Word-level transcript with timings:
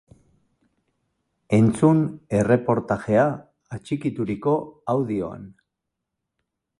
Entzun 1.57 1.99
erreportajea 2.39 3.25
atxikituriko 3.79 4.57
audioan! 4.95 5.45